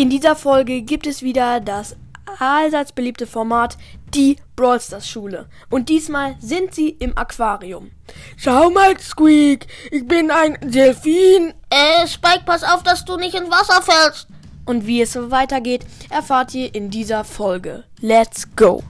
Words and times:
In 0.00 0.08
dieser 0.08 0.34
Folge 0.34 0.80
gibt 0.80 1.06
es 1.06 1.20
wieder 1.20 1.60
das 1.60 1.94
allseits 2.38 2.90
beliebte 2.90 3.26
Format 3.26 3.76
die 4.14 4.36
Brawl 4.56 4.80
Stars 4.80 5.06
Schule. 5.06 5.46
Und 5.68 5.90
diesmal 5.90 6.36
sind 6.40 6.74
sie 6.74 6.88
im 6.88 7.18
Aquarium. 7.18 7.90
Schau 8.38 8.70
mal, 8.70 8.98
Squeak, 8.98 9.66
ich 9.90 10.08
bin 10.08 10.30
ein 10.30 10.56
Delfin. 10.62 11.52
Äh, 11.68 12.06
Spike, 12.06 12.44
pass 12.46 12.64
auf, 12.64 12.82
dass 12.82 13.04
du 13.04 13.18
nicht 13.18 13.34
ins 13.34 13.50
Wasser 13.50 13.82
fällst. 13.82 14.28
Und 14.64 14.86
wie 14.86 15.02
es 15.02 15.12
so 15.12 15.30
weitergeht, 15.30 15.84
erfahrt 16.08 16.54
ihr 16.54 16.74
in 16.74 16.88
dieser 16.88 17.22
Folge. 17.22 17.84
Let's 18.00 18.48
go! 18.56 18.82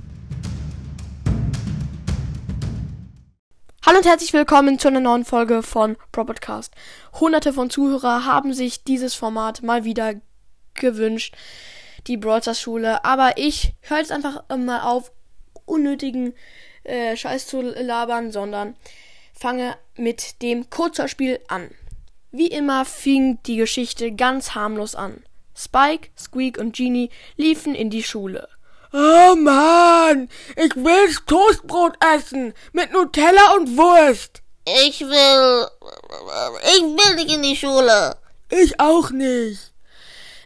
Hallo 3.84 3.98
und 3.98 4.06
herzlich 4.06 4.32
willkommen 4.32 4.78
zu 4.78 4.86
einer 4.86 5.00
neuen 5.00 5.24
Folge 5.24 5.64
von 5.64 5.96
ProPodcast. 6.12 6.72
Hunderte 7.18 7.52
von 7.52 7.68
Zuhörer 7.68 8.26
haben 8.26 8.54
sich 8.54 8.84
dieses 8.84 9.16
Format 9.16 9.64
mal 9.64 9.82
wieder 9.82 10.14
gewünscht, 10.80 11.36
die 12.06 12.16
Brawlstars 12.16 12.60
Schule. 12.60 13.04
Aber 13.04 13.34
ich 13.36 13.74
höre 13.82 13.98
jetzt 13.98 14.12
einfach 14.12 14.42
mal 14.56 14.80
auf, 14.80 15.12
unnötigen 15.66 16.34
äh, 16.82 17.16
Scheiß 17.16 17.46
zu 17.46 17.60
labern, 17.60 18.32
sondern 18.32 18.74
fange 19.32 19.76
mit 19.96 20.42
dem 20.42 20.68
Kurzhörspiel 20.68 21.40
an. 21.48 21.70
Wie 22.32 22.48
immer 22.48 22.84
fing 22.84 23.38
die 23.46 23.56
Geschichte 23.56 24.12
ganz 24.12 24.54
harmlos 24.54 24.94
an. 24.94 25.22
Spike, 25.56 26.10
Squeak 26.18 26.58
und 26.58 26.76
Genie 26.76 27.10
liefen 27.36 27.74
in 27.74 27.90
die 27.90 28.02
Schule. 28.02 28.48
Oh 28.92 29.36
Mann, 29.36 30.28
ich 30.56 30.74
will 30.74 31.14
Toastbrot 31.26 31.94
essen 32.14 32.54
mit 32.72 32.92
Nutella 32.92 33.54
und 33.56 33.76
Wurst. 33.76 34.42
Ich 34.64 35.00
will. 35.00 35.66
Ich 36.74 36.82
will 36.82 37.14
nicht 37.16 37.32
in 37.32 37.42
die 37.42 37.56
Schule. 37.56 38.16
Ich 38.48 38.80
auch 38.80 39.10
nicht. 39.10 39.72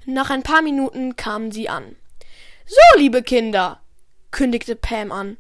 Nach 0.06 0.28
ein 0.28 0.42
paar 0.42 0.60
Minuten 0.60 1.16
kamen 1.16 1.50
sie 1.50 1.70
an. 1.70 1.96
So, 2.66 2.98
liebe 2.98 3.22
Kinder, 3.22 3.80
kündigte 4.30 4.76
Pam 4.76 5.10
an. 5.10 5.38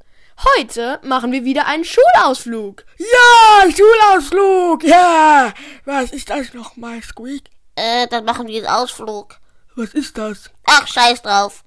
Heute 0.56 1.00
machen 1.02 1.32
wir 1.32 1.44
wieder 1.44 1.66
einen 1.66 1.84
Schulausflug. 1.84 2.84
Ja, 2.98 3.70
Schulausflug, 3.70 4.84
ja. 4.84 5.52
Was 5.84 6.12
ist 6.12 6.30
das 6.30 6.54
nochmal, 6.54 7.02
Squeak? 7.02 7.50
Äh, 7.76 8.06
dann 8.08 8.24
machen 8.24 8.46
wir 8.46 8.56
einen 8.56 8.74
Ausflug. 8.74 9.38
Was 9.76 9.92
ist 9.92 10.16
das? 10.16 10.50
Ach, 10.64 10.86
scheiß 10.86 11.20
drauf. 11.20 11.62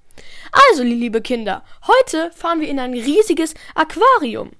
Also, 0.70 0.82
liebe 0.82 1.20
Kinder, 1.20 1.62
heute 1.86 2.32
fahren 2.34 2.60
wir 2.60 2.68
in 2.68 2.80
ein 2.80 2.94
riesiges 2.94 3.54
Aquarium. 3.76 4.50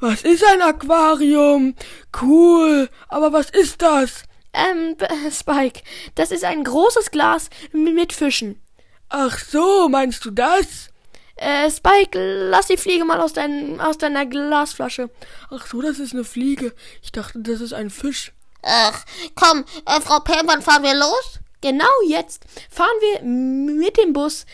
Was 0.00 0.22
ist 0.22 0.44
ein 0.44 0.60
Aquarium? 0.60 1.74
Cool, 2.20 2.90
aber 3.08 3.32
was 3.32 3.48
ist 3.48 3.80
das? 3.80 4.24
Ähm, 4.56 4.96
Spike, 5.30 5.82
das 6.14 6.30
ist 6.30 6.44
ein 6.44 6.64
großes 6.64 7.10
Glas 7.10 7.50
mit 7.72 8.12
Fischen. 8.12 8.60
Ach 9.08 9.38
so, 9.38 9.88
meinst 9.88 10.24
du 10.24 10.30
das? 10.30 10.88
Äh, 11.36 11.70
Spike, 11.70 12.18
lass 12.50 12.66
die 12.66 12.78
Fliege 12.78 13.04
mal 13.04 13.20
aus, 13.20 13.34
dein, 13.34 13.78
aus 13.80 13.98
deiner 13.98 14.24
Glasflasche. 14.24 15.10
Ach 15.50 15.66
so, 15.66 15.82
das 15.82 15.98
ist 15.98 16.14
eine 16.14 16.24
Fliege. 16.24 16.72
Ich 17.02 17.12
dachte, 17.12 17.40
das 17.40 17.60
ist 17.60 17.74
ein 17.74 17.90
Fisch. 17.90 18.32
Ach, 18.62 19.04
komm, 19.34 19.64
äh, 19.84 20.00
Frau 20.00 20.20
Pam, 20.20 20.48
wann 20.48 20.62
fahren 20.62 20.82
wir 20.82 20.94
los? 20.94 21.40
Genau 21.60 21.84
jetzt 22.08 22.44
fahren 22.70 22.88
wir 23.00 23.22
mit 23.22 23.96
dem 23.96 24.12
Bus 24.12 24.46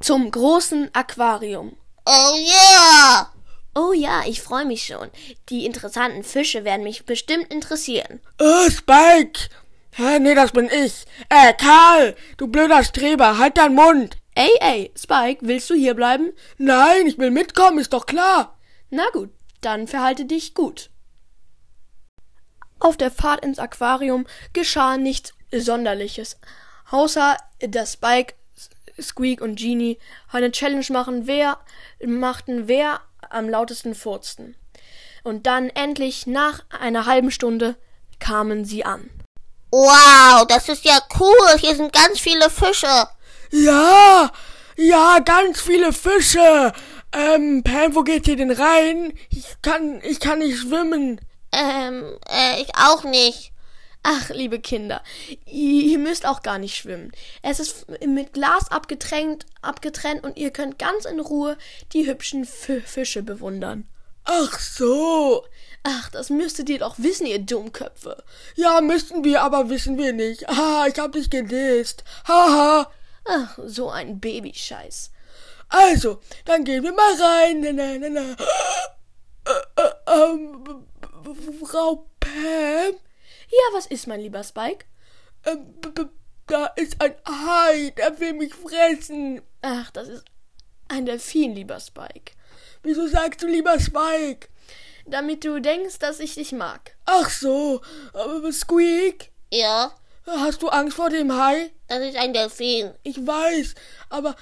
zum 0.00 0.30
großen 0.30 0.90
Aquarium. 0.94 1.76
Oh 2.06 2.36
yeah! 2.36 3.30
Oh 3.78 3.92
ja, 3.92 4.22
ich 4.26 4.40
freue 4.40 4.64
mich 4.64 4.86
schon. 4.86 5.10
Die 5.50 5.66
interessanten 5.66 6.24
Fische 6.24 6.64
werden 6.64 6.82
mich 6.82 7.04
bestimmt 7.04 7.52
interessieren. 7.52 8.20
Oh, 8.40 8.70
Spike! 8.70 9.50
Hä, 9.92 10.18
nee, 10.18 10.34
das 10.34 10.52
bin 10.52 10.70
ich. 10.72 11.04
Äh, 11.28 11.52
Karl, 11.52 12.16
du 12.38 12.46
blöder 12.46 12.82
Streber, 12.82 13.36
halt 13.36 13.58
deinen 13.58 13.74
Mund. 13.74 14.16
Ey, 14.34 14.48
ey, 14.60 14.92
Spike, 14.96 15.46
willst 15.46 15.68
du 15.68 15.74
hier 15.74 15.92
bleiben? 15.92 16.32
Nein, 16.56 17.06
ich 17.06 17.18
will 17.18 17.30
mitkommen, 17.30 17.78
ist 17.78 17.92
doch 17.92 18.06
klar. 18.06 18.58
Na 18.88 19.04
gut, 19.12 19.28
dann 19.60 19.86
verhalte 19.86 20.24
dich 20.24 20.54
gut. 20.54 20.88
Auf 22.78 22.96
der 22.96 23.10
Fahrt 23.10 23.44
ins 23.44 23.58
Aquarium 23.58 24.26
geschah 24.54 24.96
nichts 24.96 25.34
Sonderliches, 25.52 26.38
außer 26.90 27.36
dass 27.60 27.92
Spike, 27.92 28.36
Squeak 28.98 29.42
und 29.42 29.58
Genie 29.58 29.98
eine 30.32 30.50
Challenge 30.50 30.86
machen, 30.88 31.26
wer 31.26 31.58
machten, 32.02 32.68
wer 32.68 33.02
am 33.30 33.48
lautesten 33.48 33.94
furzten. 33.94 34.56
Und 35.24 35.46
dann 35.46 35.70
endlich 35.70 36.26
nach 36.26 36.64
einer 36.70 37.06
halben 37.06 37.30
Stunde 37.30 37.76
kamen 38.20 38.64
sie 38.64 38.84
an. 38.84 39.10
Wow, 39.70 40.46
das 40.46 40.68
ist 40.68 40.84
ja 40.84 40.98
cool. 41.18 41.58
Hier 41.58 41.74
sind 41.74 41.92
ganz 41.92 42.20
viele 42.20 42.48
Fische. 42.48 43.08
Ja, 43.50 44.30
ja, 44.76 45.18
ganz 45.20 45.60
viele 45.60 45.92
Fische. 45.92 46.72
Ähm, 47.12 47.62
Pam, 47.62 47.94
wo 47.94 48.02
geht 48.02 48.28
ihr 48.28 48.36
denn 48.36 48.50
rein? 48.50 49.12
Ich 49.30 49.46
kann, 49.62 50.00
ich 50.02 50.20
kann 50.20 50.38
nicht 50.38 50.58
schwimmen. 50.58 51.20
Ähm, 51.52 52.18
äh, 52.28 52.62
ich 52.62 52.68
auch 52.76 53.04
nicht. 53.04 53.52
Ach, 54.08 54.30
liebe 54.30 54.60
Kinder, 54.60 55.02
ihr 55.46 55.98
müsst 55.98 56.26
auch 56.26 56.42
gar 56.42 56.58
nicht 56.58 56.76
schwimmen. 56.76 57.10
Es 57.42 57.58
ist 57.58 57.86
mit 58.06 58.34
Glas 58.34 58.70
abgetrennt, 58.70 59.46
abgetrennt 59.62 60.22
und 60.22 60.36
ihr 60.36 60.52
könnt 60.52 60.78
ganz 60.78 61.06
in 61.06 61.18
Ruhe 61.18 61.58
die 61.92 62.06
hübschen 62.06 62.44
F 62.44 62.84
Fische 62.84 63.24
bewundern. 63.24 63.88
Ach 64.22 64.60
so. 64.60 65.44
Ach, 65.82 66.08
das 66.10 66.30
müsstet 66.30 66.68
ihr 66.68 66.78
doch 66.78 67.00
wissen, 67.00 67.26
ihr 67.26 67.40
Dummköpfe. 67.40 68.22
Ja, 68.54 68.80
müssten 68.80 69.24
wir, 69.24 69.42
aber 69.42 69.70
wissen 69.70 69.98
wir 69.98 70.12
nicht. 70.12 70.48
Ah, 70.48 70.86
ich 70.86 71.00
hab 71.00 71.10
dich 71.10 71.28
gedisst. 71.28 72.04
Haha. 72.28 72.88
Ach, 73.24 73.58
so 73.66 73.90
ein 73.90 74.20
Babyscheiß. 74.20 75.10
Also, 75.68 76.20
dann 76.44 76.62
gehen 76.62 76.84
wir 76.84 76.92
mal 76.92 77.20
rein. 77.20 77.60
Na, 77.60 77.72
na, 77.72 77.98
na, 77.98 78.08
na. 78.08 78.36
Äh, 79.46 79.82
äh, 79.82 80.30
ähm, 80.30 80.84
Frau 81.64 82.06
Pam? 82.20 82.94
Ja, 83.48 83.76
was 83.76 83.86
ist, 83.86 84.06
mein 84.06 84.20
lieber 84.20 84.42
Spike? 84.42 84.84
Ähm, 85.44 85.74
da 86.46 86.66
ist 86.76 87.00
ein 87.00 87.14
Hai, 87.26 87.90
der 87.96 88.18
will 88.20 88.34
mich 88.34 88.54
fressen. 88.54 89.42
Ach, 89.62 89.90
das 89.90 90.08
ist 90.08 90.24
ein 90.88 91.06
Delfin, 91.06 91.54
lieber 91.54 91.80
Spike. 91.80 92.32
Wieso 92.82 93.06
sagst 93.06 93.42
du 93.42 93.46
lieber 93.46 93.78
Spike? 93.80 94.48
Damit 95.06 95.44
du 95.44 95.60
denkst, 95.60 95.98
dass 95.98 96.20
ich 96.20 96.34
dich 96.34 96.52
mag. 96.52 96.96
Ach 97.04 97.30
so, 97.30 97.80
aber 98.12 98.52
Squeak? 98.52 99.30
Ja, 99.52 99.92
Hast 100.26 100.60
du 100.62 100.68
Angst 100.68 100.96
vor 100.96 101.08
dem 101.08 101.32
Hai? 101.32 101.70
das 101.86 102.00
ist 102.00 102.16
ein 102.16 102.32
Delfin. 102.32 102.92
Ich 103.04 103.24
weiß, 103.24 103.76
aber 104.08 104.34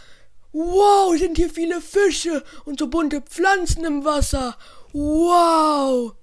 wow, 0.52 1.14
sind 1.18 1.36
hier 1.36 1.50
viele 1.50 1.82
Fische 1.82 2.42
und 2.64 2.78
so 2.78 2.86
bunte 2.88 3.20
Pflanzen 3.20 3.84
im 3.84 4.02
Wasser. 4.04 4.56
Wow. 4.92 6.14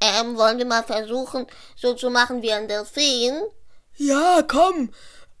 Ähm, 0.00 0.36
wollen 0.36 0.58
wir 0.58 0.66
mal 0.66 0.84
versuchen, 0.84 1.46
so 1.76 1.94
zu 1.94 2.10
machen 2.10 2.42
wie 2.42 2.52
ein 2.52 2.68
Delfin? 2.68 3.42
Ja, 3.96 4.42
komm. 4.46 4.92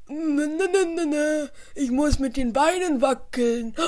N 0.08 0.38
-n 0.38 0.60
-n 0.60 0.74
-n 0.74 1.12
-n. 1.12 1.50
Ich 1.74 1.90
muss 1.90 2.18
mit 2.18 2.36
den 2.36 2.52
Beinen 2.52 3.00
wackeln. 3.00 3.74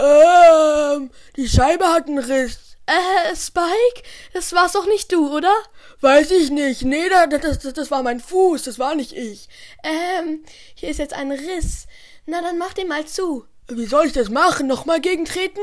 Ähm, 0.00 1.10
die 1.34 1.48
Scheibe 1.48 1.92
hat 1.92 2.06
einen 2.06 2.18
Riss. 2.20 2.76
Äh, 2.86 3.34
Spike? 3.34 4.02
Das 4.32 4.52
war's 4.52 4.72
doch 4.72 4.86
nicht 4.86 5.12
du, 5.12 5.34
oder? 5.34 5.52
Weiß 6.00 6.30
ich 6.30 6.50
nicht. 6.50 6.82
Nee, 6.82 7.08
das, 7.08 7.58
das, 7.58 7.74
das 7.74 7.90
war 7.90 8.04
mein 8.04 8.20
Fuß, 8.20 8.62
das 8.62 8.78
war 8.78 8.94
nicht 8.94 9.12
ich. 9.12 9.48
Ähm, 9.82 10.44
hier 10.74 10.90
ist 10.90 10.98
jetzt 10.98 11.14
ein 11.14 11.32
Riss. 11.32 11.88
Na, 12.26 12.40
dann 12.40 12.58
mach 12.58 12.72
den 12.74 12.88
mal 12.88 13.06
zu. 13.06 13.44
Wie 13.66 13.86
soll 13.86 14.06
ich 14.06 14.12
das 14.12 14.30
machen? 14.30 14.68
Nochmal 14.68 15.00
gegentreten? 15.00 15.60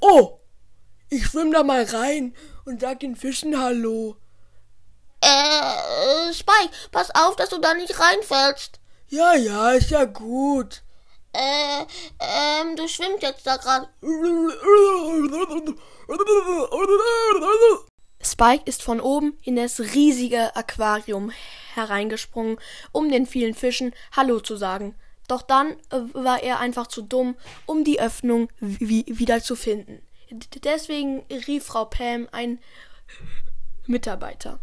Oh, 0.00 0.39
ich 1.10 1.26
schwimm 1.26 1.52
da 1.52 1.62
mal 1.62 1.84
rein 1.84 2.34
und 2.64 2.80
sag 2.80 3.00
den 3.00 3.16
Fischen 3.16 3.60
Hallo. 3.60 4.16
Äh, 5.20 6.32
Spike, 6.32 6.70
pass 6.92 7.10
auf, 7.14 7.36
dass 7.36 7.50
du 7.50 7.58
da 7.58 7.74
nicht 7.74 7.98
reinfällst. 7.98 8.80
Ja, 9.08 9.34
ja, 9.34 9.72
ist 9.72 9.90
ja 9.90 10.04
gut. 10.04 10.82
Äh, 11.32 11.82
ähm, 12.20 12.76
du 12.76 12.88
schwimmst 12.88 13.22
jetzt 13.22 13.46
da 13.46 13.56
gerade. 13.56 13.88
Spike 18.22 18.62
ist 18.66 18.82
von 18.82 19.00
oben 19.00 19.38
in 19.42 19.56
das 19.56 19.80
riesige 19.80 20.54
Aquarium 20.56 21.32
hereingesprungen, 21.74 22.58
um 22.92 23.10
den 23.10 23.26
vielen 23.26 23.54
Fischen 23.54 23.94
Hallo 24.12 24.40
zu 24.40 24.56
sagen. 24.56 24.94
Doch 25.28 25.42
dann 25.42 25.72
äh, 25.90 26.00
war 26.12 26.42
er 26.42 26.58
einfach 26.58 26.86
zu 26.86 27.02
dumm, 27.02 27.36
um 27.66 27.84
die 27.84 28.00
Öffnung 28.00 28.48
wi 28.58 29.04
wieder 29.06 29.42
zu 29.42 29.54
finden. 29.54 30.02
Deswegen 30.30 31.24
rief 31.46 31.66
Frau 31.66 31.86
Pam 31.86 32.28
ein 32.32 32.60
Mitarbeiter. 33.86 34.60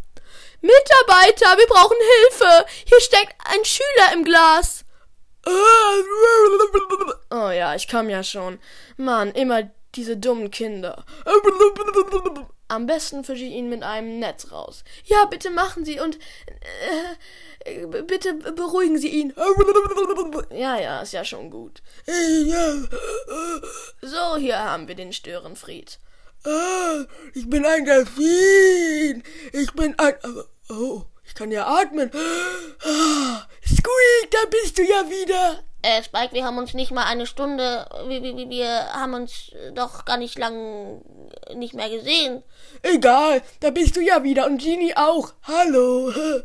Mitarbeiter, 0.61 1.57
wir 1.57 1.67
brauchen 1.67 1.97
Hilfe! 1.97 2.65
Hier 2.85 3.01
steckt 3.01 3.35
ein 3.45 3.63
Schüler 3.65 4.13
im 4.13 4.23
Glas! 4.23 4.85
Oh 7.31 7.49
ja, 7.49 7.75
ich 7.75 7.87
komm 7.87 8.09
ja 8.09 8.23
schon. 8.23 8.59
Mann, 8.97 9.31
immer 9.31 9.69
diese 9.95 10.17
dummen 10.17 10.51
Kinder. 10.51 11.05
Am 12.69 12.85
besten 12.85 13.23
fische 13.23 13.45
ich 13.45 13.53
ihn 13.53 13.69
mit 13.69 13.83
einem 13.83 14.19
Netz 14.19 14.51
raus. 14.51 14.83
Ja, 15.05 15.25
bitte 15.25 15.49
machen 15.49 15.85
Sie 15.85 15.99
und 15.99 16.19
äh, 17.65 17.83
äh, 17.83 17.85
bitte 18.03 18.33
beruhigen 18.33 18.97
Sie 18.97 19.09
ihn. 19.09 19.33
Ja, 20.51 20.79
ja, 20.79 21.01
ist 21.01 21.13
ja 21.13 21.23
schon 21.23 21.49
gut. 21.49 21.81
So, 24.01 24.37
hier 24.37 24.59
haben 24.59 24.87
wir 24.87 24.95
den 24.95 25.13
Störenfried. 25.13 25.99
Ich 27.33 27.49
bin 27.49 27.65
ein 27.65 27.85
Delfin. 27.85 29.23
Ich 29.53 29.73
bin 29.73 29.97
ein. 29.97 30.13
Oh, 30.69 31.03
ich 31.25 31.35
kann 31.35 31.51
ja 31.51 31.67
atmen. 31.67 32.09
Squeak, 33.65 34.31
da 34.31 34.37
bist 34.49 34.77
du 34.77 34.83
ja 34.83 35.09
wieder. 35.09 35.63
Äh, 35.81 36.03
Spike, 36.03 36.33
wir 36.33 36.43
haben 36.43 36.57
uns 36.57 36.73
nicht 36.73 36.91
mal 36.91 37.05
eine 37.05 37.27
Stunde, 37.27 37.87
wir, 38.07 38.23
wir, 38.23 38.49
wir 38.49 38.93
haben 38.93 39.13
uns 39.13 39.51
doch 39.73 40.05
gar 40.05 40.17
nicht 40.17 40.37
lang 40.37 41.01
nicht 41.55 41.75
mehr 41.75 41.89
gesehen. 41.89 42.43
Egal, 42.81 43.41
da 43.59 43.69
bist 43.69 43.95
du 43.95 44.01
ja 44.01 44.23
wieder 44.23 44.47
und 44.47 44.61
Genie 44.61 44.95
auch. 44.95 45.33
Hallo. 45.43 46.11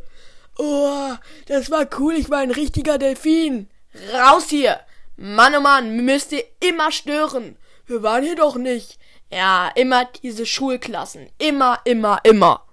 Oh, 0.58 1.14
das 1.46 1.70
war 1.70 1.86
cool, 1.98 2.12
ich 2.12 2.28
war 2.28 2.40
ein 2.40 2.50
richtiger 2.50 2.98
Delfin. 2.98 3.70
Raus 4.12 4.50
hier! 4.50 4.80
Mann, 5.16 5.54
oh 5.54 5.60
Mann, 5.60 5.96
müsst 6.04 6.32
ihr 6.32 6.44
immer 6.60 6.92
stören. 6.92 7.56
Wir 7.86 8.02
waren 8.02 8.22
hier 8.22 8.36
doch 8.36 8.56
nicht. 8.56 8.98
Ja, 9.30 9.70
immer 9.74 10.04
diese 10.22 10.44
Schulklassen. 10.44 11.30
Immer, 11.38 11.80
immer, 11.84 12.20
immer. 12.24 12.66